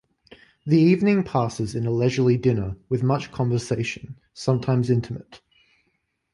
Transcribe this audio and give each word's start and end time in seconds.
The 0.65 0.79
evening 0.79 1.21
passes 1.21 1.75
in 1.75 1.85
a 1.85 1.91
leisurely 1.91 2.35
dinner 2.35 2.75
with 2.89 3.03
much 3.03 3.31
conversation, 3.31 4.17
sometimes 4.33 4.89
intimate. 4.89 5.41